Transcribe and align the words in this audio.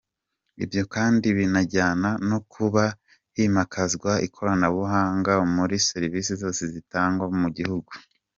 Ibyo 0.63 0.83
kandi 0.95 1.27
binajyana 1.37 2.09
no 2.29 2.39
kuba 2.53 2.83
himakazwa 3.35 4.11
ikoranabuhanga 4.27 5.33
muri 5.55 5.75
serivisi 5.89 6.31
zose 6.41 6.61
zitangwa 6.73 7.25
mu 7.43 7.47
gihugu. 7.57 7.91